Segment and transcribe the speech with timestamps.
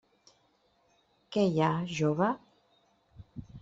[1.37, 2.35] Què hi ha, jove?